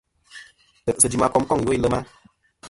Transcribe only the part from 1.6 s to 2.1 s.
iwo i lema.